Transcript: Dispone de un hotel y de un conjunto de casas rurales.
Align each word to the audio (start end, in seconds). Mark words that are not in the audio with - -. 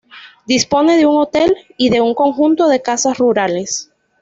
Dispone 0.47 0.97
de 0.97 1.05
un 1.05 1.19
hotel 1.19 1.55
y 1.77 1.91
de 1.91 2.01
un 2.01 2.15
conjunto 2.15 2.67
de 2.67 2.81
casas 2.81 3.19
rurales. 3.19 3.93